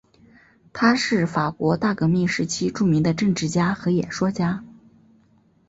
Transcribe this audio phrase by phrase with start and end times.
[0.73, 4.63] 他是法国大革命时期著名的政治家和演说家。